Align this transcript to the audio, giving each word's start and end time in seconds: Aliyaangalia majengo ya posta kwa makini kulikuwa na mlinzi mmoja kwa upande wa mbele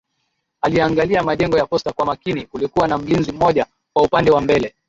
Aliyaangalia 0.61 1.23
majengo 1.23 1.57
ya 1.57 1.65
posta 1.65 1.91
kwa 1.93 2.05
makini 2.05 2.45
kulikuwa 2.45 2.87
na 2.87 2.97
mlinzi 2.97 3.31
mmoja 3.31 3.65
kwa 3.93 4.03
upande 4.03 4.31
wa 4.31 4.41
mbele 4.41 4.75